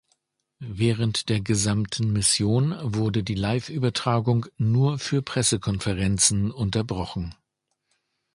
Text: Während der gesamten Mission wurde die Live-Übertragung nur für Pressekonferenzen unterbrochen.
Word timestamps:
Während 0.73 1.29
der 1.29 1.41
gesamten 1.41 2.11
Mission 2.11 2.75
wurde 2.81 3.21
die 3.23 3.35
Live-Übertragung 3.35 4.47
nur 4.57 4.97
für 4.97 5.21
Pressekonferenzen 5.21 6.49
unterbrochen. 6.49 7.35